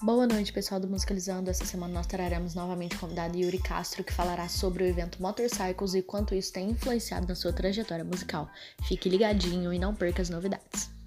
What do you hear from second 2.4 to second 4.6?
novamente o convidado Yuri Castro, que falará